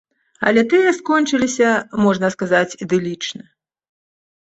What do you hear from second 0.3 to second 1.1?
Але тыя